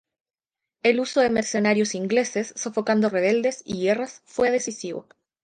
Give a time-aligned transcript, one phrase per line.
[0.81, 5.05] El uso de mercenarios ingleses sofocando rebeldes y guerras fue decisivo.